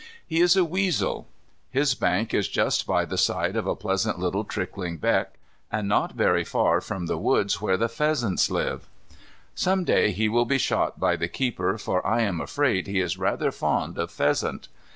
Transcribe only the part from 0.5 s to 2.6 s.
a weasel. His bank is